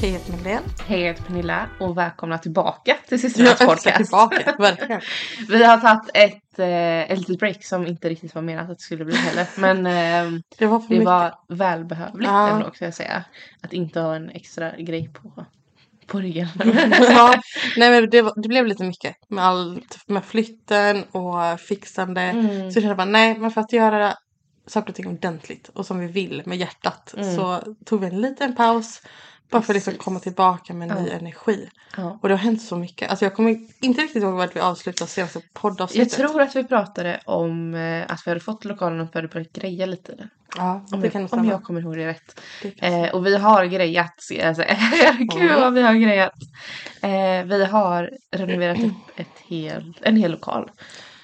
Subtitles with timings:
[0.00, 0.62] Hej, jag heter Madeleine.
[0.86, 3.96] Hej, jag heter Pernilla och välkomna tillbaka till systrarnas är podcast.
[3.96, 5.00] tillbaka, verkligen.
[5.48, 8.82] Vi har tagit ett, eh, ett litet break som inte riktigt var menat att det
[8.82, 9.46] skulle bli heller.
[9.58, 11.06] Men eh, Det var för det mycket.
[11.06, 12.48] var välbehövligt Ja.
[12.50, 13.24] ändå ska jag säga.
[13.60, 15.44] Att inte ha en extra grej på,
[16.08, 16.48] på ryggen.
[17.08, 17.34] ja,
[17.76, 22.20] nej men det, var, det blev lite mycket med allt med flytten och fixande.
[22.20, 22.72] Mm.
[22.72, 24.14] Så jag kände bara nej, men för att göra
[24.66, 27.36] saker och ting ordentligt och som vi vill med hjärtat Mm.
[27.36, 29.02] så tog vi en liten paus.
[29.50, 31.14] Bara för att liksom komma tillbaka med ny Ja.
[31.18, 31.68] energi.
[31.96, 32.18] Ja.
[32.22, 33.10] Och det har hänt så mycket.
[33.10, 36.12] Alltså jag kommer inte riktigt ihåg vart vi avslutade senaste Jag poddavsnittet.
[36.18, 39.86] tror att vi pratade om eh, att vi hade fått lokalen och började börja greja
[39.86, 40.28] lite.
[40.56, 42.40] Ja, Om, det kan jag, om jag kommer ihåg det rätt.
[42.62, 44.26] Det Eh, och vi har grejat.
[44.30, 44.76] jag säga.
[45.18, 46.32] Gud vad vi har grejat.
[47.02, 50.70] Eh, vi har renoverat upp ett hel, en hel lokal.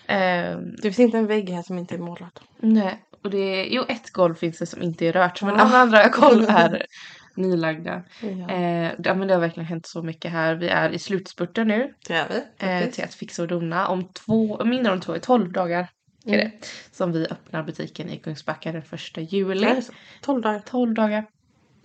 [0.07, 0.17] Eh,
[0.59, 2.41] Det finns inte en vägg här som inte är målad.
[2.59, 5.79] nej, och det är, jo ett golv finns det som inte är rört men alla
[5.79, 6.87] andra golv är
[7.37, 8.03] nylagda.
[8.21, 10.55] Ja, Eh, men det har verkligen hänt så mycket här.
[10.55, 12.85] Vi är i slutspurten nu det är vi.
[12.87, 13.89] eh, till att fixa och dona.
[13.89, 15.89] Om två, mindre om två, 12 dagar
[16.27, 16.41] är Mm.
[16.61, 16.67] det.
[16.93, 19.83] Som vi öppnar butiken i Kungsbacka den första juli.
[20.23, 20.59] 12 dagar.
[20.67, 21.27] 12 dagar.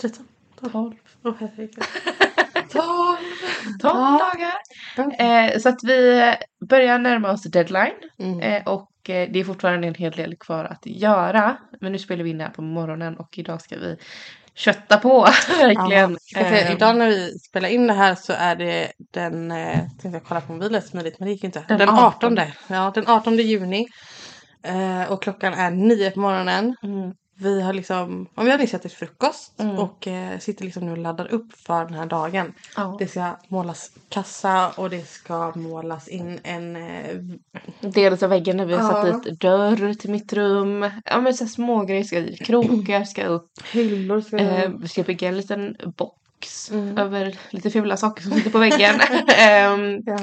[0.01, 0.27] 13.
[0.71, 0.93] 12.
[1.23, 1.75] Åh herregud.
[2.71, 3.17] 12.
[3.81, 4.31] 12 Ja.
[4.33, 5.51] dagar.
[5.51, 6.33] Eh, så att vi
[6.69, 7.93] börjar närma oss deadline.
[8.19, 8.39] Mm.
[8.39, 11.57] Eh, och eh, det är fortfarande en hel del kvar att göra.
[11.81, 13.97] Men nu spelar vi in det här på morgonen och idag ska vi
[14.59, 16.17] kötta på verkligen.
[16.21, 19.77] Ska säga, Eh, idag när vi spelar in det här så är det den, eh,
[19.77, 21.65] tänkte jag kolla på mobilen smidigt men det gick inte.
[21.67, 22.39] Den Den, 18.
[22.39, 22.39] 18.
[22.67, 23.87] Ja, den 18 juni.
[24.63, 26.75] Eh, och klockan är nio på morgonen.
[26.83, 29.79] mm, Vi har liksom, vi har nyss ätit frukost Mm.
[29.79, 32.53] och eh, sitter liksom nu och laddar upp för den här dagen.
[32.75, 32.95] ja.
[32.99, 37.17] Det ska målas kassa och det ska målas in en eh,
[37.81, 39.13] Delar av väggen där vi har Ja.
[39.13, 40.89] satt dit dörr till mitt rum.
[41.05, 42.45] Ja men så små grejer ska dit.
[42.45, 43.51] Krokar ska upp.
[43.71, 44.21] hyllor.
[44.21, 46.15] Ska Eh, vi ska bygga en liten box
[46.71, 46.97] Mm.
[46.97, 48.95] över lite fula saker som sitter på väggen.
[49.37, 50.17] Ehm, ja.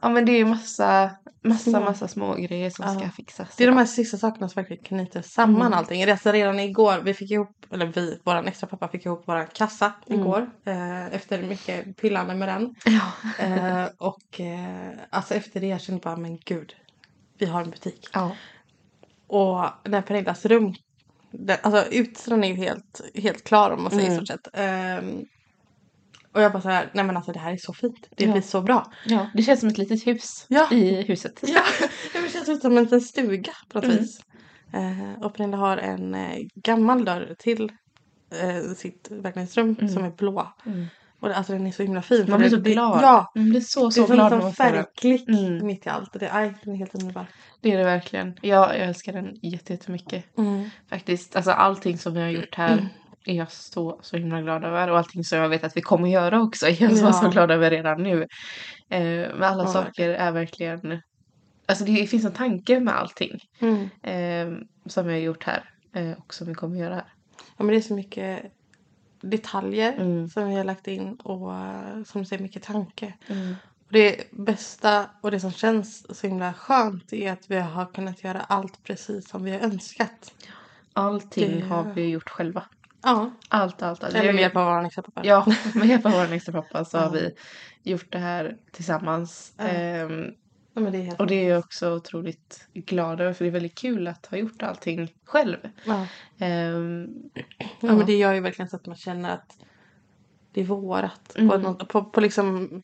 [0.00, 1.10] ja men det är massa,
[1.44, 1.80] massa, Små.
[1.80, 3.00] massa små grejer som Ja.
[3.00, 3.56] ska fixas.
[3.56, 5.72] Det är de här sista sakerna som verkligen knyter samman Mm.
[5.78, 6.04] allting.
[6.10, 9.92] Alltså redan igår, vi fick ihop, eller vi, våran extra pappa fick ihop våran kassa
[10.08, 10.20] Mm.
[10.20, 10.50] igår.
[10.66, 12.74] Eh, efter mycket pillande med den.
[12.84, 13.44] Ja.
[13.44, 16.74] Eh, och eh, alltså efter det jag kände bara, men gud.
[17.38, 18.08] Vi har en butik.
[18.12, 18.30] ja.
[19.26, 20.74] Och när Pernillas rum,
[21.30, 24.26] den, alltså utsidan är ju helt, helt klar om man säger Mm.
[24.26, 24.48] sett.
[24.52, 25.24] Ehm,
[26.34, 28.08] och jag bara så här, nej men alltså det här är så fint.
[28.16, 28.32] Det Ja.
[28.32, 28.92] blir så bra.
[29.06, 30.68] Ja, det känns som ett litet hus Ja.
[30.72, 31.40] i huset.
[31.42, 31.62] Ja,
[32.12, 33.96] det känns som en liten stuga på något Mm.
[33.96, 34.20] vis.
[34.72, 37.72] Eh, och Pernilla har en eh, gammal dörr till
[38.42, 39.92] eh, sitt verklighetsrum Mm.
[39.92, 40.52] som är blå.
[40.66, 40.86] Mm.
[41.20, 42.26] Och det, alltså den är så himla fin.
[42.28, 43.02] Man blir så Det- glad.
[43.02, 44.72] Ja, Man blir så, det så är som glad en man sån får den.
[44.74, 45.66] färgklick Mm.
[45.66, 46.12] mitt i allt.
[46.20, 47.26] Det, aj, den är helt underbar.
[47.60, 48.34] Det är det verkligen.
[48.42, 50.38] Ja, jag älskar den jätte- jättemycket.
[50.38, 50.70] Mm.
[50.90, 51.36] Faktiskt.
[51.36, 52.88] Alltså allting som vi har gjort här
[53.24, 54.90] är jag så, så himla glad över.
[54.90, 57.12] Och allting som jag vet att vi kommer göra också är jag så, Ja.
[57.12, 58.22] så glad över redan nu.
[58.88, 59.00] Eh,
[59.34, 61.02] men alla Ja, saker är verkligen...
[61.66, 63.82] Alltså det finns en tanke med allting Mm.
[64.02, 65.70] eh, som vi har gjort här.
[65.94, 67.04] Eh, och som vi kommer göra här.
[67.56, 68.52] Ja, men det är så mycket
[69.20, 70.28] detaljer Mm.
[70.28, 73.14] som vi har lagt in och eh, som du säger mycket tanke.
[73.26, 73.54] Mm.
[73.86, 78.24] Och det bästa och det som känns så himla skönt är att vi har kunnat
[78.24, 80.34] göra allt precis som vi har önskat.
[80.92, 82.62] Allting Det- har vi gjort själva.
[83.04, 84.14] Ja, Allt, allt, allt.
[84.14, 85.20] eller med hjälp av vår extra pappa.
[85.24, 87.10] Ja, med hjälp av vår extra pappa så har Ja.
[87.10, 87.30] vi
[87.90, 89.52] gjort det här tillsammans.
[89.56, 89.64] Ja.
[89.64, 90.24] Ehm,
[90.76, 94.06] Ja, det och det är jag också otroligt glad över för det är väldigt kul
[94.08, 95.56] att ha gjort allting själv.
[95.84, 96.06] ja.
[96.38, 97.06] Ehm,
[97.80, 99.56] Ja, men det gör ju verkligen så att man känner att
[100.52, 101.32] det är vårat.
[101.34, 101.60] På, Mm.
[101.62, 102.82] något, på, på liksom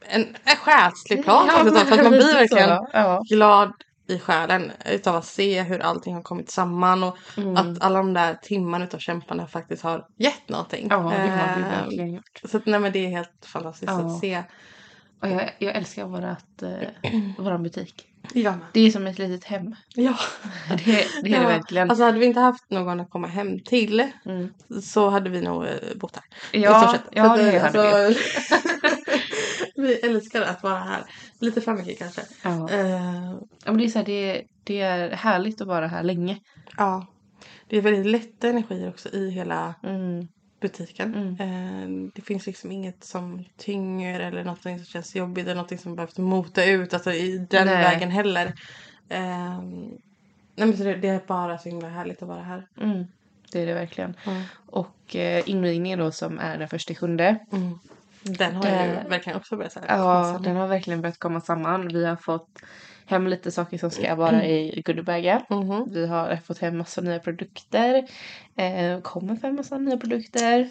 [0.00, 1.46] en, en själslig plan.
[1.48, 3.22] Ja, Ja, för att man blir verkligen Ja.
[3.28, 3.72] glad
[4.10, 7.56] i själen utav att se hur allting har kommit samman och Mm.
[7.56, 10.86] att alla de där timmarna utav kämpande faktiskt har gett någonting.
[10.90, 12.40] ja, det har vi Eh, verkligen gjort.
[12.44, 14.06] Så nej, men det är helt fantastiskt Ja.
[14.06, 14.42] att se.
[15.22, 18.06] Och jag, jag älskar vårat, eh, våran butik.
[18.34, 18.50] Ja.
[18.50, 19.74] men- Det är som ett litet hem.
[19.94, 20.14] ja.
[20.68, 20.76] Det,
[21.22, 21.90] det är det verkligen.
[21.90, 24.48] Alltså hade vi inte haft någon att komma hem till Mm.
[24.82, 26.24] så hade vi nog eh, bott här.
[26.60, 28.16] Ja, ja att, det eh, hade vi.
[29.82, 31.02] vi älskar att vara här.
[31.38, 32.20] Lite för mycket kanske.
[32.42, 32.68] Ja.
[33.64, 36.38] Ja, men det, är så här, det, det är härligt att vara här länge.
[36.76, 37.06] ja.
[37.68, 40.28] Det är väldigt lätta energier också i hela Mm.
[40.60, 41.14] Butiken.
[41.14, 41.40] Mm.
[41.40, 45.96] Eh, det finns liksom inget som tynger eller något som känns jobbigt eller något som
[45.96, 46.94] behövs mota ut.
[46.94, 47.82] Alltså i den Nej.
[47.82, 48.46] vägen heller.
[49.08, 49.60] Eh,
[50.56, 52.66] nej men så det, det är bara så himla härligt att vara här.
[52.80, 53.04] Mm.
[53.52, 54.14] Det är det verkligen.
[54.24, 54.42] Ja.
[54.66, 57.38] Och eh, invigningen då som är den första sjunde.
[57.52, 57.78] Mm.
[58.22, 60.42] Den har ju Eh, verkligen också börjat så här, Ja, samman.
[60.42, 61.88] den har verkligen börjat komma samman.
[61.88, 62.62] Vi har fått
[63.10, 65.42] hem lite saker som ska vara i goodiebagar.
[65.50, 65.88] Mhm.
[65.92, 68.04] Vi har fått hem massa nya produkter.
[68.56, 70.68] Eh, kommer fem massa nya produkter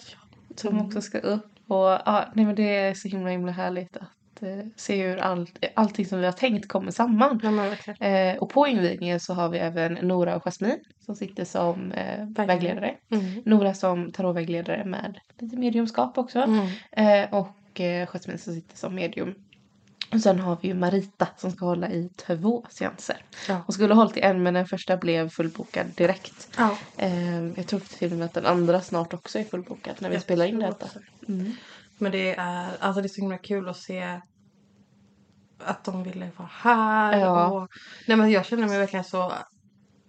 [0.56, 0.86] som Mm.
[0.86, 1.46] också ska upp.
[1.68, 5.66] Och ja, nej men det är så himla himla härligt att eh, se hur allt,
[5.74, 7.40] allting som vi har tänkt kommer samman.
[7.44, 8.08] Ja.
[8.08, 12.26] Eh, och på invigningen så har vi även Nora och Jasmine som sitter som eh,
[12.46, 12.96] vägledare.
[13.12, 13.42] Mm.
[13.46, 16.40] Nora som tarotvägledare med lite mediumskap också.
[16.40, 16.68] Mm.
[16.92, 19.36] Eh, och eh, Jasmine som sitter som medium.
[20.14, 23.18] Och sen har vi ju Marita som ska hålla i två seanser.
[23.48, 23.62] Ja.
[23.66, 26.50] Hon skulle ha hållit i en men den första blev fullbokad direkt.
[26.58, 26.78] Ja.
[26.98, 30.16] Eh, jag tror till och med att den andra snart också är fullbokad när vi
[30.16, 30.88] Jag spelar in detta.
[31.28, 31.52] Mm.
[31.98, 34.20] Men det är, alltså det är så himla kul att se
[35.66, 37.20] att de ville vara här.
[37.20, 37.48] Ja.
[37.48, 37.70] Och,
[38.08, 39.34] nej men jag känner mig verkligen så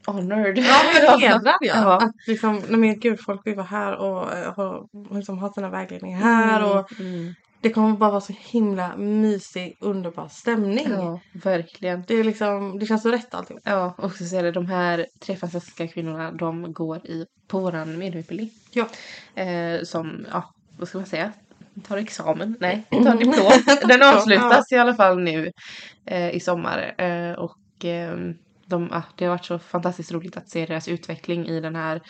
[0.06, 0.58] Honored.
[0.58, 1.42] ja, men hedrad.
[1.44, 1.56] Ja.
[1.60, 1.96] Ja.
[2.02, 5.70] Att liksom, nej men gud folk vill vara här och eh, ha, liksom, ha sina
[5.70, 6.76] vägledningar här.
[6.76, 7.34] Och Mm.
[7.60, 10.86] Det kommer bara vara så himla mysig, underbar stämning.
[10.90, 12.04] Ja, verkligen.
[12.06, 13.58] Det, är liksom, det känns så rätt allting.
[13.64, 17.98] Ja, och så ser det, de här tre fantastiska kvinnorna de går i, på våran
[17.98, 18.50] mediumutbildning.
[18.72, 18.88] Ja.
[19.42, 21.32] Eh, som, ja, vad ska man säga?
[21.88, 22.56] Tar examen?
[22.60, 23.78] Nej, tar diplom.
[23.88, 25.52] Den avslutas i alla fall nu
[26.06, 26.94] eh, i sommar.
[26.98, 28.34] Eh, och ehm,
[28.70, 32.00] de, ah, det har varit så fantastiskt roligt att se deras utveckling i den här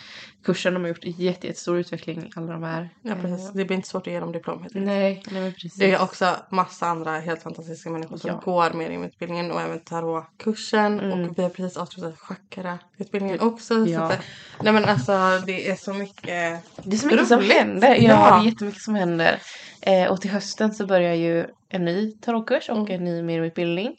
[0.44, 0.74] kursen.
[0.74, 2.88] De har gjort jätte, jättestor utveckling, alla de här.
[3.02, 3.46] Ja, precis.
[3.48, 4.66] Eh, Det blir inte svårt att ge dem diplom.
[4.70, 5.74] nej, nej men precis.
[5.74, 8.40] Det är också massa andra helt fantastiska människor som Ja.
[8.44, 11.00] går mediumutbildningen och även tarotkursen.
[11.00, 11.28] Mm.
[11.30, 13.86] Och vi har precis avslutat chakra-utbildningen också.
[13.86, 14.00] Så Ja.
[14.12, 14.18] att,
[14.62, 15.12] nej men alltså
[15.46, 16.60] det är så mycket.
[16.84, 17.52] Det är så mycket som Roligt.
[17.52, 17.94] händer.
[17.94, 18.36] Ja, Ja.
[18.36, 19.40] det är jättemycket som händer.
[19.82, 22.90] Eh, och till hösten så börjar ju en ny tarotkurs och Mm.
[22.90, 23.96] en ny mediumutbildning.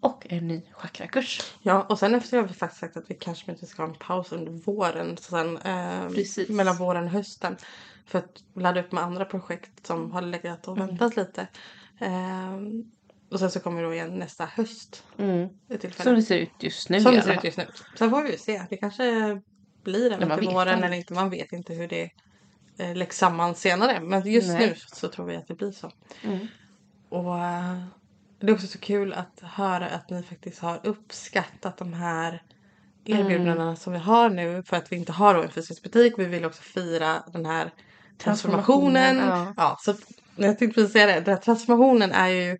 [0.00, 1.40] Och en ny chakrakurs.
[1.62, 3.94] Ja och sen efter har vi faktiskt sagt att vi kanske inte ska ha en
[3.98, 5.16] paus under våren.
[5.16, 6.10] Så sen, eh,
[6.48, 7.56] mellan våren och hösten.
[8.06, 10.88] För att ladda upp med andra projekt som har legat och Mm.
[10.88, 11.46] väntat lite.
[11.98, 12.56] Eh,
[13.30, 15.04] och sen så kommer det då igen nästa höst.
[15.18, 15.48] Mm.
[16.02, 17.66] Som det ser ut just nu Som det ser ut just nu.
[17.98, 18.62] Sen får vi se.
[18.70, 19.04] Det kanske
[19.84, 20.84] blir man till våren aldrig.
[20.84, 21.14] eller inte.
[21.14, 22.10] Man vet inte hur det
[22.78, 24.00] eh, läggs samman senare.
[24.00, 24.68] Men just Nej.
[24.68, 25.90] nu så tror vi att det blir så.
[26.22, 26.46] Mm.
[27.08, 27.84] Och eh,
[28.40, 32.42] det är också så kul att höra att ni faktiskt har uppskattat de här
[33.04, 33.76] erbjudandena Mm.
[33.76, 34.62] som vi har nu.
[34.62, 36.14] För att vi inte har en fysisk butik.
[36.18, 37.70] Vi vill också fira den här
[38.18, 39.16] transformationen.
[39.16, 39.76] Transformationen, Ja.
[39.80, 40.00] så att,
[40.36, 41.20] jag tänkte precis säga det.
[41.20, 42.58] Den här transformationen är ju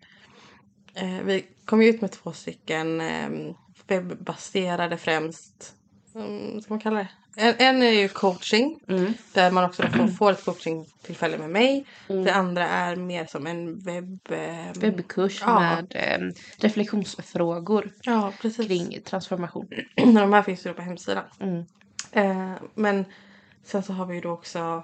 [0.95, 3.29] Eh, vi kom ju ut med två stycken eh,
[3.87, 5.75] webbaserade främst.
[6.13, 7.07] Um, ska man kalla det?
[7.35, 8.79] En, en är ju coaching.
[8.87, 9.13] Mm.
[9.33, 11.85] Där man också får, får ett coachingtillfälle med mig.
[12.09, 12.23] Mm.
[12.23, 14.19] Det andra är mer som en webb...
[14.31, 15.59] Eh, Webbkurs Ja.
[15.59, 18.67] med eh, reflektionsfrågor Ja, precis.
[18.67, 19.69] kring transformation.
[19.95, 21.23] De här finns ju på hemsidan.
[21.39, 21.63] Mm.
[22.11, 23.05] Eh, men
[23.63, 24.83] sen så har vi ju då också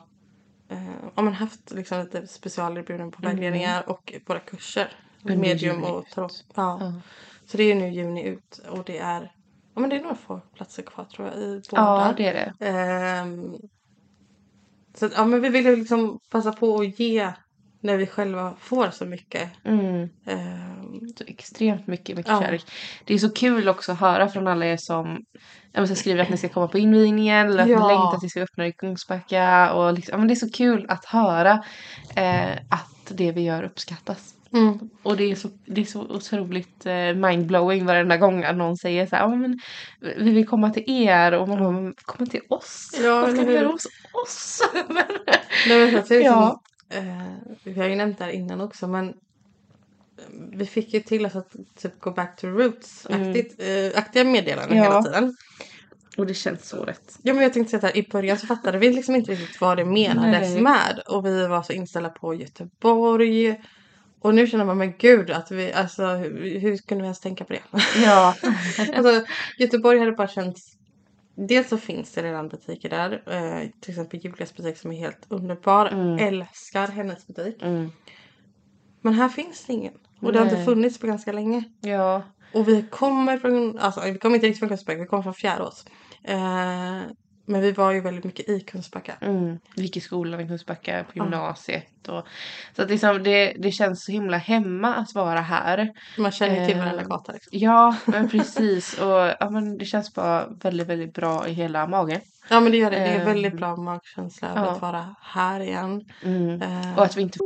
[0.69, 3.35] eh, men haft liksom lite specialerbjudanden på Mm.
[3.35, 4.91] vägledningar och våra kurser.
[5.21, 6.45] Medium och tarot.
[6.55, 6.77] Ja.
[6.81, 6.93] Ja.
[7.45, 9.31] Så det är ju nu juni ut och det är
[9.77, 11.81] Ja men det är några få platser kvar tror jag i båda.
[11.81, 12.65] ja, det är det.
[12.67, 13.55] Ehm,
[14.97, 17.31] så ja men vi vill ju liksom passa på att ge
[17.81, 19.49] när vi själva får så mycket.
[19.63, 20.09] Mm.
[20.25, 22.41] Ehm, Så extremt mycket, mycket Ja.
[22.41, 22.65] kärlek.
[23.05, 25.25] Det är så kul också att höra från alla er som
[25.71, 27.79] ja, men, så skriver att ni ska komma på invigningen eller att Ja.
[27.87, 29.73] ni längtar att vi ska öppna i Kungsbacka.
[29.73, 31.63] Och liksom, ja, men det är så kul att höra
[32.15, 34.33] eh, att det vi gör uppskattas.
[34.53, 34.89] Mm.
[35.03, 39.05] Och det är så, det är så otroligt eh, mindblowing varenda gång att någon säger
[39.05, 39.59] så här, men
[40.17, 42.99] vi vill komma till er och man bara, "Men komma till oss?
[43.03, 43.85] Ja, Vad ska ni göra hos
[44.25, 44.61] oss?
[44.87, 45.03] Men-
[45.67, 46.61] Nej, men så Ja.
[46.89, 47.03] eh,
[47.63, 49.13] vi har ju nämnt det här innan också men
[50.53, 53.55] vi fick ju till oss att typ go back to roots-aktigt,
[53.93, 54.83] eh, aktiga meddelanden Ja.
[54.83, 55.35] hela tiden.
[56.17, 57.19] och det känns så rätt.
[57.21, 59.77] Ja men jag tänkte säga att i början så fattade vi liksom inte riktigt vad
[59.77, 60.61] det menades Nej.
[60.61, 60.99] med.
[61.07, 63.61] Och vi var så inställda på Göteborg.
[64.19, 67.45] Och nu känner man men gud att vi, alltså hur, hur kunde vi ens tänka
[67.45, 67.61] på det?
[68.03, 68.35] Ja.
[68.95, 69.25] alltså
[69.57, 70.77] Göteborg hade bara känts
[71.39, 73.11] Dels så finns det redan butiker där.
[73.25, 75.85] Eh, till exempel Julias butik som är helt underbar.
[75.85, 76.19] Mm.
[76.19, 77.61] Älskar hennes butik.
[77.61, 77.91] Mm.
[79.01, 79.93] Men här finns det ingen.
[80.21, 81.63] Och det har inte funnits på ganska länge.
[81.81, 82.23] Ja.
[82.53, 85.85] Och vi kommer från, alltså vi kommer inte riktigt från Kungsbacka, vi kommer från Fjärås.
[86.23, 87.01] Eh,
[87.47, 89.13] men vi var ju väldigt mycket i Kungsbacka.
[89.21, 89.59] Mm.
[89.75, 92.07] Vi gick i skolan i Kungsbacka på gymnasiet.
[92.07, 92.27] Och,
[92.75, 95.89] så att liksom det, det känns så himla hemma att vara här.
[96.17, 97.49] Man känner till Eh, varenda gata liksom.
[97.59, 98.99] Ja, men precis.
[98.99, 102.21] Och ja, men det känns bara väldigt, väldigt bra i hela magen.
[102.49, 102.99] Ja men det gör det.
[102.99, 104.61] Det är ehm, väldigt bra magkänsla ja.
[104.61, 106.01] att vara här igen.
[106.23, 106.61] Mm.
[106.61, 107.39] Eh, Och att vi inte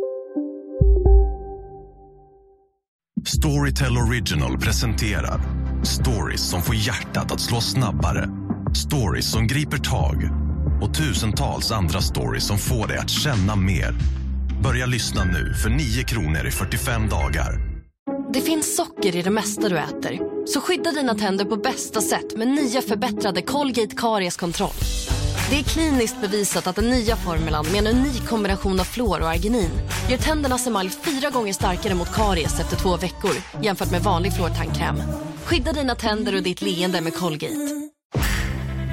[3.25, 5.41] Storytel Original presenterar
[5.83, 8.40] stories som får hjärtat att slå snabbare.
[8.75, 10.29] Stories som griper tag
[10.81, 13.95] och tusentals andra stories som får dig att känna mer.
[14.63, 17.59] Börja lyssna nu för 9 kronor i 45 dagar.
[18.33, 20.19] Det finns socker i det mesta du äter.
[20.47, 24.69] Så skydda dina tänder på bästa sätt med nya förbättrade Colgate Karies-kontroll.
[25.49, 29.29] Det är kliniskt bevisat att den nya formulan med en unik kombination av fluor och
[29.29, 29.71] arginin
[30.09, 34.95] gör tändernas emalj fyra gånger starkare mot karies efter två veckor jämfört med vanlig fluortandkräm.
[35.45, 37.91] Skydda dina tänder och ditt leende med Colgate.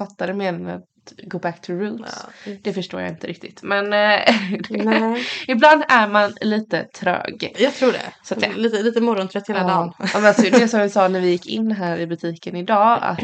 [0.00, 2.26] Fattade meningen att go back to roots.
[2.46, 2.52] Ja.
[2.62, 3.62] Det förstår jag inte riktigt.
[3.62, 4.20] Men eh,
[5.48, 7.54] ibland är man lite trög.
[7.58, 8.12] Jag tror det.
[8.22, 9.92] Så att det- lite, lite morgontrött hela dagen.
[9.98, 12.98] Ja, men alltså, det som vi sa när vi gick in här i butiken idag
[13.02, 13.20] att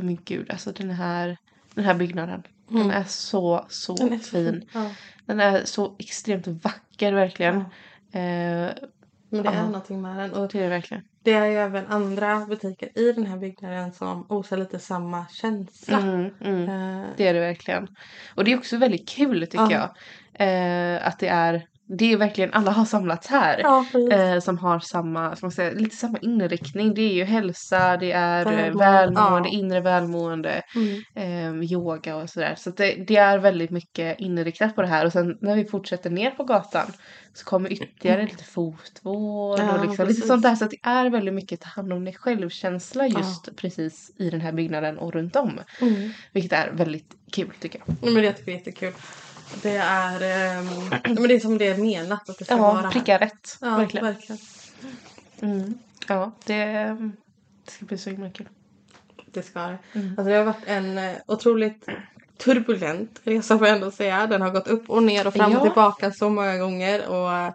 [0.00, 1.36] men gud alltså den här,
[1.74, 2.42] den här byggnaden.
[2.68, 4.08] Den är så så Mm.
[4.10, 4.68] Den är fin.
[4.72, 4.90] Ja.
[5.26, 7.64] Den är så extremt vacker verkligen.
[8.12, 8.18] Ja.
[8.20, 8.70] Eh,
[9.30, 9.64] Men det är Ja.
[9.66, 10.32] någonting med den.
[10.32, 11.02] Och det är verkligen.
[11.28, 15.98] Det är ju även andra butiker i den här byggnaden som osar lite samma känsla.
[15.98, 16.68] Mm, mm.
[16.68, 17.88] Eh, Det är det verkligen.
[18.34, 19.70] Och det är också väldigt kul tycker Ja.
[19.70, 19.90] jag.
[20.48, 23.58] Eh, att det är, det är verkligen, alla har samlats här.
[23.58, 23.84] ja.
[24.12, 26.94] Eh, som har samma, man säga, lite samma inriktning.
[26.94, 29.54] Det är ju hälsa, det är eh, Välmående, välmående, ja.
[29.58, 31.60] inre välmående, Mm.
[31.60, 32.54] eh, yoga och sådär.
[32.58, 35.06] Så att det, det är väldigt mycket inriktat på det här.
[35.06, 36.86] Och sen när vi fortsätter ner på gatan
[37.34, 40.54] så kommer ytterligare lite fotvård Ja, och liksom, lite sånt där.
[40.54, 44.52] Så det är väldigt mycket ta hand om dig själv-känsla just precis i den här
[44.52, 45.60] byggnaden och runt om.
[45.80, 46.10] Mm.
[46.32, 47.96] Vilket är väldigt kul tycker jag.
[48.02, 48.92] Nej, Men det tycker jag är jättekul.
[49.62, 50.20] Det är,
[50.58, 50.66] ehm,
[51.04, 53.58] men det är som det är menat att det ska Ja, vara pricka rätt.
[53.60, 54.06] Ja, verkligen.
[54.06, 54.38] verkligen.
[55.42, 55.78] Mm.
[56.08, 56.54] Ja, det,
[57.64, 58.48] det ska bli så himla kul.
[59.32, 59.78] Det ska det.
[59.92, 60.08] Mm.
[60.08, 61.86] Alltså det har varit en eh, otroligt
[62.38, 64.26] turbulent resa får jag ändå säga.
[64.26, 65.58] Den har gått upp och ner och fram Ja.
[65.58, 67.08] och tillbaka så många gånger.
[67.08, 67.52] Och eh,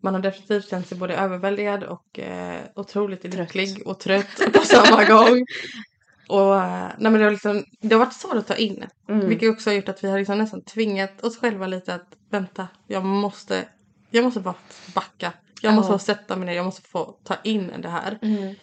[0.00, 5.04] man har definitivt känt sig både överväldigad och eh, otroligt lycklig och trött på samma
[5.04, 5.46] gång.
[6.30, 8.84] Och eh, nej men det, har liksom, det har varit svårt att ta in.
[9.08, 9.28] Mm.
[9.28, 12.68] Vilket också har gjort att vi har liksom nästan tvingat oss själva lite att vänta,
[12.86, 13.64] jag måste,
[14.10, 14.54] jag måste bara
[14.94, 15.32] backa.
[15.62, 15.76] Jag Ja.
[15.76, 18.18] måste få sätta mig ner, jag måste få ta in det här.
[18.22, 18.54] Mm.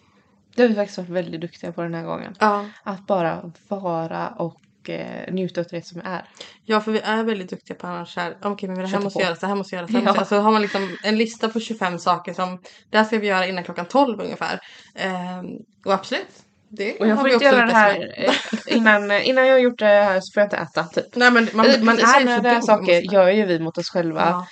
[0.54, 2.34] Det har vi faktiskt varit väldigt duktiga på den här gången.
[2.40, 2.66] Ja.
[2.82, 6.24] Att bara vara och eh, njuta av det som är.
[6.64, 8.36] Ja, för vi är väldigt duktiga på annars här.
[8.42, 9.24] Okej, men det här måste på.
[9.24, 9.90] göras, det här måste göras.
[9.90, 10.06] Det här Ja.
[10.06, 10.28] måste göras.
[10.28, 13.46] Så har man liksom en lista på 25 saker som det här ska vi göra
[13.46, 14.60] innan klockan 12 ungefär.
[14.94, 15.46] Ehm,
[15.84, 16.44] och absolut.
[16.70, 18.34] Det Och jag får inte göra det här eh,
[18.76, 21.16] innan, innan jag har gjort det här så får jag inte äta typ.
[21.16, 24.20] Nej, men man, man är Sådana så där saker gör ju vi mot oss själva.
[24.20, 24.46] Ja.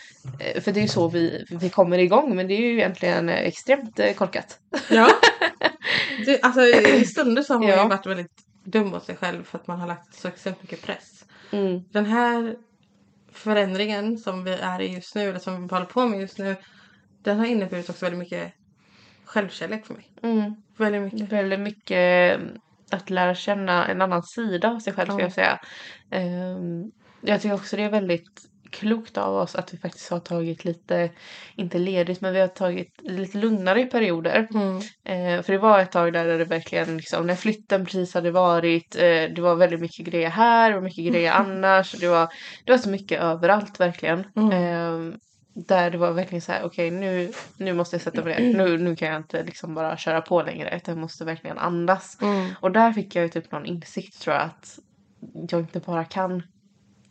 [0.47, 3.29] Eh, För det är ju så vi, vi kommer igång men det är ju egentligen
[3.29, 4.59] eh, extremt eh, korkat.
[4.91, 5.09] ja.
[6.27, 7.83] Det, alltså, I stunder så har man Ja.
[7.83, 8.33] ju varit väldigt
[8.65, 11.25] dum mot sig själv för att man har lagt så extremt mycket press.
[11.53, 11.81] Mm.
[11.93, 12.55] Den här
[13.33, 16.57] förändringen som vi är i just nu, eller som vi håller på med just nu,
[17.25, 18.53] den har inneburit också väldigt mycket
[19.27, 20.11] självkärlek för mig.
[20.23, 20.55] Mm.
[20.77, 21.33] Väldigt mycket.
[21.33, 22.47] Väldigt mycket eh,
[22.91, 25.27] att lära känna en annan sida av sig själv skulle Ja.
[25.27, 25.59] jag säga.
[26.11, 26.91] Ehm,
[27.21, 31.11] jag tycker också det är väldigt klokt av oss att vi faktiskt har tagit lite,
[31.57, 34.49] inte ledigt, men vi har tagit lite lugnare perioder.
[34.55, 34.77] Mm.
[35.05, 38.97] Eh, för det var ett tag där det verkligen liksom, när flytten precis hade varit,
[38.97, 39.03] eh,
[39.35, 41.93] det var väldigt mycket grejer här och mycket grejer annars.
[41.93, 42.29] Det var,
[42.65, 44.25] det var så mycket överallt verkligen.
[44.37, 44.53] Mm.
[44.53, 45.15] Eh,
[45.57, 48.59] där det var verkligen så här, okej nu, nu måste jag sätta mig ner.
[48.59, 52.19] Nu, nu kan jag inte liksom bara köra på längre utan jag måste verkligen andas.
[52.23, 52.51] Mm.
[52.61, 54.79] Och där fick jag ju typ någon insikt tror jag att
[55.51, 56.43] jag inte bara kan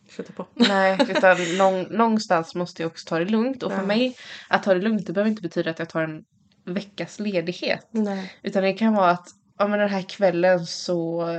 [0.09, 0.47] Skjuta på.
[0.53, 3.63] Nej, utan någon, någonstans måste jag också ta det lugnt.
[3.63, 4.17] Och för mig,
[4.49, 6.23] att ta det lugnt, det behöver inte betyda att jag tar en
[6.65, 7.87] veckas ledighet.
[7.91, 8.33] Nej.
[8.43, 11.29] Utan det kan vara att, ja men den här kvällen så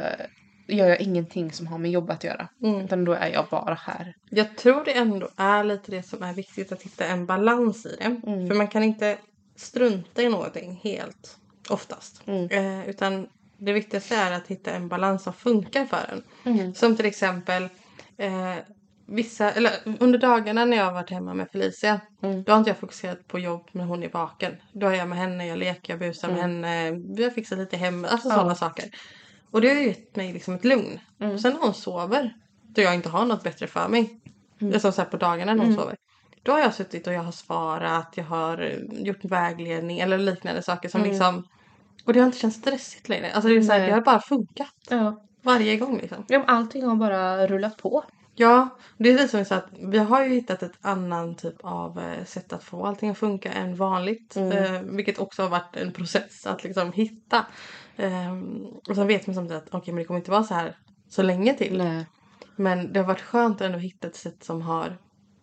[0.66, 2.48] gör jag ingenting som har med jobb att göra.
[2.62, 2.80] Mm.
[2.80, 4.14] Utan då är jag bara här.
[4.30, 7.96] Jag tror det ändå är lite det som är viktigt att hitta en balans i
[7.98, 8.04] det.
[8.04, 8.48] Mm.
[8.48, 9.18] För man kan inte
[9.56, 11.36] strunta i någonting helt
[11.68, 12.22] oftast.
[12.26, 12.48] Mm.
[12.50, 13.26] Eh, utan
[13.58, 16.22] det viktigaste är att hitta en balans som funkar för en.
[16.52, 16.74] Mm.
[16.74, 17.68] Som till exempel
[18.18, 18.54] eh,
[19.08, 22.00] vissa, eller under dagarna när jag har varit hemma med Felicia.
[22.22, 22.42] Mm.
[22.42, 24.52] Då har inte jag fokuserat på jobb när hon är vaken.
[24.72, 26.90] Då är jag med henne, jag leker, jag busar med henne.
[27.16, 28.36] Vi har fixat lite hem, alltså Mm.
[28.36, 28.40] Ja.
[28.40, 28.84] sådana saker.
[29.50, 31.00] Och det har gett mig liksom ett lugn.
[31.20, 31.34] Mm.
[31.34, 34.20] Och sen när hon sover, då jag inte har något bättre för mig.
[34.60, 34.80] Mm.
[34.80, 35.80] Sa så här på dagarna när hon Mm.
[35.82, 35.96] sover.
[36.42, 40.62] Då har jag suttit och jag har svarat, jag har eh, gjort vägledning eller liknande
[40.62, 41.10] saker som Mm.
[41.10, 41.44] liksom
[42.04, 43.32] och det har inte känts stressigt längre.
[43.32, 45.22] Alltså det, är så här, det har bara funkat Ja.
[45.42, 46.24] varje gång liksom.
[46.28, 48.04] ja allting har bara rullat på.
[48.34, 51.54] Ja, det är lite som vi sa att vi har ju hittat ett annan typ
[51.62, 54.36] av eh, sätt att få allting att funka än vanligt.
[54.36, 54.52] Mm.
[54.74, 57.46] Eh, vilket också har varit en process att liksom hitta.
[57.96, 60.76] Ehm, och sen vet man samtidigt att okej men det kommer inte vara så här
[61.08, 61.78] så länge till.
[61.78, 62.06] Nej.
[62.56, 64.98] Men det har varit skönt att ändå hitta ett sätt som har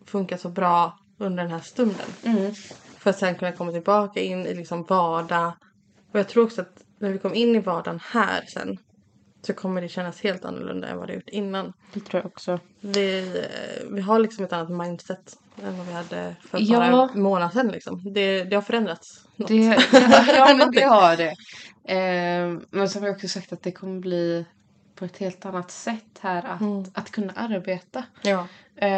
[0.05, 2.07] funkat så bra under den här stunden.
[2.24, 2.53] Mm.
[2.98, 5.51] För att sen kunna komma tillbaka in i liksom vardag.
[6.12, 8.77] Och jag tror också att när vi kom in i vardagen här sen
[9.46, 11.74] så kommer det kännas helt annorlunda än vad det gjort innan.
[11.94, 12.60] Det tror jag också.
[12.82, 16.92] Vi, eh, vi har liksom ett annat mindset än vad vi hade för Ja.
[16.92, 17.68] bara en månad sedan.
[17.68, 18.14] Liksom.
[18.14, 19.28] Det, det har förändrats.
[19.36, 19.48] något.
[19.48, 19.56] Det,
[20.38, 21.36] ja, men det har det.
[21.86, 24.46] Eh, men som jag också sagt att det kommer bli
[24.96, 26.84] på ett helt annat sätt här att, Mm.
[26.94, 28.04] att kunna arbeta.
[28.22, 28.48] Ja.
[28.76, 28.90] Eh,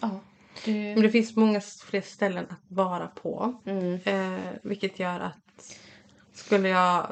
[0.00, 0.20] ja,
[0.64, 3.54] det, Men det finns många fler ställen att vara på.
[3.66, 5.78] mm, Eh, vilket gör att
[6.38, 7.06] skulle jag,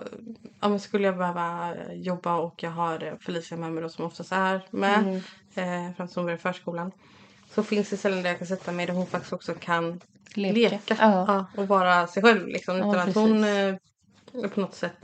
[0.60, 4.32] ja, men skulle jag behöva jobba och jag har Felicia med mig då som oftast
[4.32, 4.98] är med.
[4.98, 5.16] Mm.
[5.54, 6.92] Eh, fram till hon börjar förskolan.
[7.54, 10.00] Så finns det ställen där jag kan sätta mig där hon faktiskt också kan
[10.34, 10.54] Leka.
[10.54, 10.96] leka.
[10.98, 11.46] Ja.
[11.56, 12.76] Och vara sig själv liksom.
[12.76, 13.74] Utan att hon eh,
[14.54, 14.96] på något sätt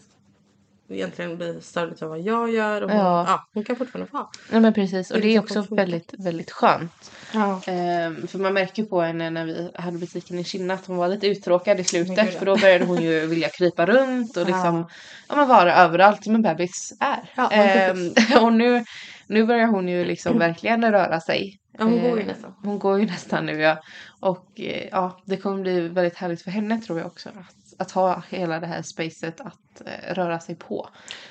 [0.95, 2.83] egentligen blir störd av vad jag gör.
[2.83, 3.25] Och hon, Ja.
[3.29, 3.49] ja.
[3.55, 4.27] hon kan fortfarande vara.
[4.51, 7.11] Nej men precis och Det är liksom också väldigt, väldigt skönt.
[7.35, 7.61] Ja.
[7.67, 11.09] Ehm, för man märker på henne när vi hade butiken i Kinna att hon var
[11.09, 12.39] lite uttråkad i slutet ja.
[12.39, 14.47] för då började hon ju vilja krypa runt och Ja.
[14.47, 14.87] liksom
[15.29, 17.31] ja, men vara överallt som en bebis är.
[17.35, 18.11] Ja, Ehm,
[18.45, 18.85] och nu,
[19.27, 21.59] nu börjar hon ju liksom verkligen röra sig.
[21.79, 22.55] Ja, hon går ju Ehm, nästan.
[22.63, 23.77] Hon går ju nästan nu ja.
[24.21, 27.29] Och eh, ja, det kommer bli väldigt härligt för henne tror jag också.
[27.29, 30.89] Att, att ha hela det här spacet att eh, röra sig på.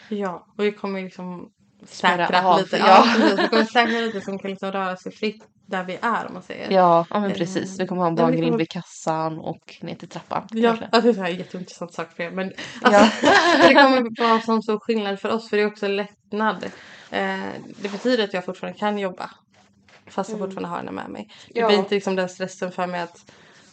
[0.10, 1.50] Ja, och vi kommer liksom
[1.86, 2.78] Spärra säkra av, lite.
[2.78, 3.06] ja.
[3.20, 3.36] Ja.
[3.38, 6.34] Vi kommer säkra lite så hon kan liksom röra sig fritt där vi är om
[6.34, 6.72] man säger.
[6.72, 7.80] Ja, ja men precis.
[7.80, 10.48] Vi kommer ha en ja, barngrind kommer- vid kassan och ner till trappan.
[10.52, 10.90] Ja, Verkligen.
[10.94, 12.32] alltså det är en jätteintressant sak för er.
[12.32, 13.28] Men alltså,
[13.68, 16.64] det kommer vara som stor skillnad för oss för det är också lättnad.
[17.12, 17.40] Eh,
[17.82, 19.30] det betyder att jag fortfarande kan jobba.
[20.08, 21.28] Fast jag fortfarande har henne med mig.
[21.54, 21.68] Det Ja.
[21.68, 23.32] blir inte liksom den stressen för mig att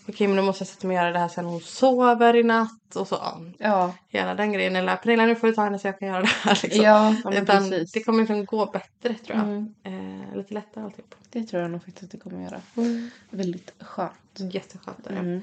[0.09, 2.43] okej men då måste jag sätta mig och göra det här sen hon sover i
[2.43, 3.19] natt och så.
[3.59, 4.77] Ja, hela den grejen.
[4.77, 6.59] Eller Pernilla nu får du ta henne så jag kan göra det här.
[6.63, 6.85] Liksom.
[6.85, 7.93] ja, ja Utan precis.
[7.93, 9.49] det kommer liksom gå bättre tror jag.
[9.49, 9.75] Mm.
[9.83, 11.15] Eh, lite lättare alltihop.
[11.31, 12.61] Det tror jag nog faktiskt att det kommer göra.
[13.31, 14.13] Väldigt skönt.
[14.35, 15.19] Jätteskönt är det.
[15.19, 15.43] Mm.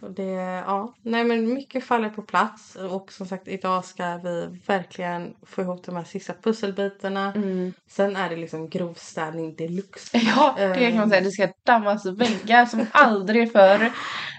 [0.00, 4.58] Och det, ja, nej men mycket faller på plats och som sagt idag ska vi
[4.66, 7.32] verkligen få ihop de här sista pusselbitarna.
[7.32, 7.72] Mm.
[7.88, 10.18] Sen är det liksom grovstädning deluxe.
[10.36, 11.20] Ja, det kan man säga.
[11.20, 13.92] Det ska dammas väggar som aldrig förr.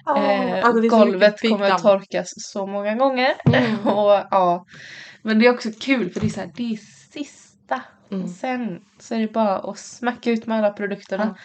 [0.05, 1.81] Ja, Eh, alltså golvet kommer byggdamm.
[1.81, 3.33] torkas så många gånger.
[3.85, 4.65] och, ja.
[5.21, 6.77] Men det är också kul för det är så här, det är
[7.13, 7.81] sista.
[8.11, 8.27] Mm.
[8.27, 11.35] Sen så är det bara att smacka ut med alla produkterna.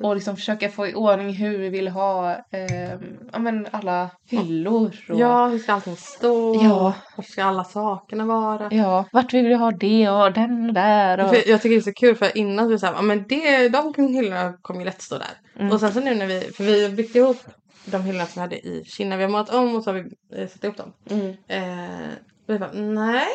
[0.00, 2.92] och liksom försöka få i ordning hur vi vill ha eh,
[3.32, 5.04] ja, men alla hyllor.
[5.08, 6.54] Och, Ja, hur ska allting stå?
[6.54, 6.94] Ja.
[7.16, 8.68] Var ska alla sakerna vara?
[8.70, 11.18] ja, vart vill vi ha det och den och där.
[11.24, 13.68] Och, jag tycker det är så kul för innan så var det ja, men det,
[13.68, 15.40] de hyllorna kommer ju lätt stå där.
[15.58, 15.72] Mm.
[15.72, 17.36] Och sen så nu när vi, för vi har byggt ihop
[17.84, 19.16] de hyllorna som vi hade i Kina.
[19.16, 20.10] Vi har målat om och så har vi
[20.42, 20.92] eh, satt ihop dem.
[21.10, 21.28] Mm.
[21.48, 22.08] Eh,
[22.46, 23.26] vi bara, nej.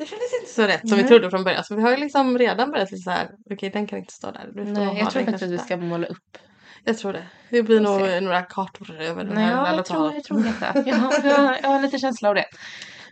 [0.00, 1.64] Det kändes inte så rätt som vi trodde från början.
[1.64, 4.30] Så vi har ju liksom redan börjat lite så här, okej den kan inte stå
[4.30, 4.50] där.
[4.54, 6.38] Du får Nej, jag tror faktiskt att vi ska måla upp.
[6.84, 7.22] Jag tror det.
[7.50, 8.20] Det blir nog se.
[8.20, 10.88] några kartor över den här ja, jag, tror, jag tror detta.
[10.88, 12.44] Jag, har- jag, har- jag har lite känsla av det.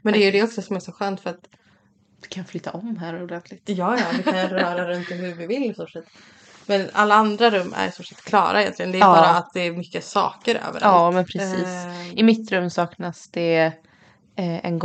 [0.02, 1.48] Men det är ju det också som är så skönt för att
[2.22, 3.62] Vi kan flytta om här ordentligt.
[3.64, 6.04] Ja, ja, vi kan röra runt hur vi vill i stort sett.
[6.66, 8.92] Men alla andra rum är i stort sett klara egentligen.
[8.92, 9.06] Det är Ja.
[9.06, 10.82] bara att det är mycket saker överallt.
[10.82, 11.64] Ja, men precis.
[11.68, 13.60] Eh, I mitt rum saknas det
[14.36, 14.78] eh, en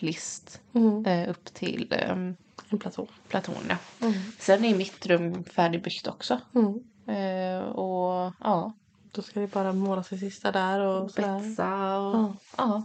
[0.00, 2.36] golvlist mm, eh, upp till eh, en
[2.80, 3.06] platå.
[3.28, 3.54] platån.
[3.68, 3.76] Ja.
[4.06, 4.18] Mm.
[4.38, 6.40] Sen är mitt rum färdigbyggt också.
[6.54, 6.74] Mm.
[7.06, 8.72] Eh, och ja,
[9.12, 12.34] Då ska det bara målas det sista där och betsa och Ja.
[12.56, 12.82] ja.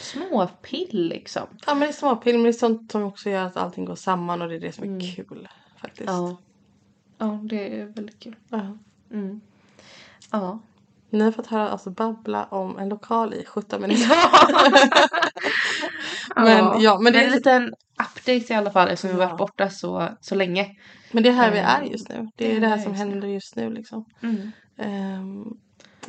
[0.00, 1.42] småpill liksom.
[1.66, 3.94] Ja men det är småpill men det är sånt som också gör att allting går
[3.96, 5.00] samman och det är det som är Mm.
[5.00, 5.48] kul.
[5.80, 6.06] Faktiskt.
[6.08, 6.36] Ja.
[7.18, 8.36] ja, det är väldigt kul.
[8.48, 8.78] Ja.
[9.10, 9.40] Mm.
[10.30, 10.58] Ja.
[11.10, 14.06] Ni har fått höra alltså babbla om en lokal i 17 minuter.
[16.36, 19.70] Men, ja, men det är en liten update i alla fall eftersom vi varit borta
[19.70, 20.70] så, så länge.
[21.12, 21.70] Men det är här vi Mm.
[21.70, 22.28] är just nu.
[22.36, 24.04] Det är Det det är här som händer just nu liksom.
[24.22, 24.50] Mm.
[24.78, 25.44] Ehm,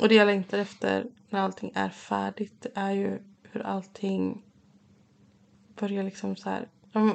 [0.00, 3.18] och det jag längtar efter när allting är färdigt är ju
[3.52, 4.42] hur allting
[5.80, 6.68] börjar liksom så här.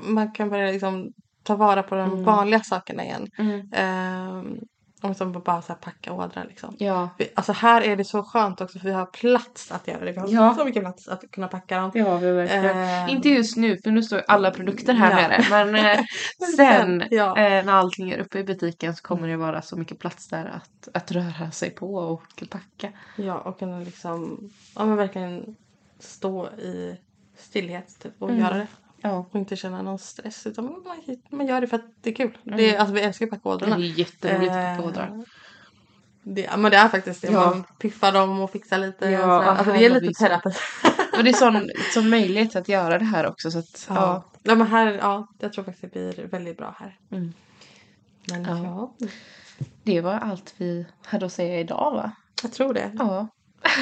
[0.03, 1.11] Man kan börja liksom
[1.43, 2.23] ta vara på de Mm.
[2.23, 3.27] vanliga sakerna igen.
[3.37, 3.59] Mm.
[3.59, 4.59] Um,
[5.01, 6.75] om som bara så packa ådrar liksom.
[6.79, 7.09] Ja.
[7.17, 10.11] Vi- Alltså här är det så skönt också för vi har plats att göra det.
[10.11, 10.55] Vi har Ja.
[10.57, 11.91] så mycket plats att kunna packa dem.
[11.93, 12.77] Det har vi verkligen.
[12.77, 15.27] Ehm, Inte just nu för nu står ju alla produkter här Ja.
[15.27, 15.45] nere.
[15.71, 15.99] Men eh,
[16.39, 17.37] Men sen, ja.
[17.37, 20.45] eh, när allting är uppe i butiken så kommer det vara så mycket plats där
[20.45, 22.89] att, att röra sig på och packa.
[23.15, 25.55] Ja och kunna liksom ja, men verkligen
[25.99, 26.97] stå i
[27.37, 28.41] stillhet typ, och Mm.
[28.41, 28.67] göra det.
[29.01, 29.27] Ja.
[29.31, 30.47] Och inte känna någon stress.
[30.47, 30.83] Utan man,
[31.29, 32.37] man gör det för att det är kul.
[32.43, 33.75] Det är, alltså vi älskar ju Det packådrarna.
[33.75, 35.25] är jätteroligt med Eh, ådrar.
[36.23, 37.27] Det, men det är faktiskt det.
[37.31, 37.45] Ja.
[37.49, 39.09] Man piffar dem och fixar lite.
[39.09, 39.57] Ja, och sådär.
[39.57, 40.49] alltså, det är lite terapi.
[41.17, 43.51] Och det är sån, sån möjlighet att göra det här också.
[43.51, 43.95] Så att, Ja.
[43.95, 44.23] ja.
[44.43, 46.97] Ja, men här, ja, jag tror faktiskt det blir väldigt bra här.
[47.11, 47.33] Mm.
[48.31, 48.57] Men Ja.
[48.99, 49.07] ja.
[49.83, 52.11] Det var allt vi hade att säga idag va?
[52.43, 52.91] jag tror det.
[52.99, 53.27] Ja.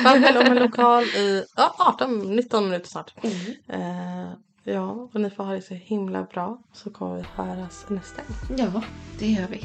[0.04, 3.14] Babbel om en lokal i ja, 18-19 minuter snart.
[3.24, 3.36] Mm.
[3.68, 4.32] Eh,
[4.74, 6.58] ja, och ni får ha det så himla bra.
[6.74, 8.58] Så kommer vi höras nästa gång.
[8.58, 8.82] Ja,
[9.20, 9.62] det gör vi.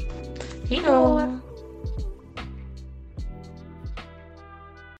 [0.69, 1.38] Hej då!